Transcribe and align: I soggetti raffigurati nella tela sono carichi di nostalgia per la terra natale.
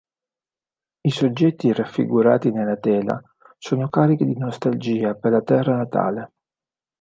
I 1.01 1.11
soggetti 1.11 1.71
raffigurati 1.71 2.49
nella 2.49 2.75
tela 2.77 3.21
sono 3.59 3.87
carichi 3.87 4.25
di 4.25 4.35
nostalgia 4.35 5.13
per 5.13 5.31
la 5.31 5.41
terra 5.43 5.75
natale. 5.75 6.31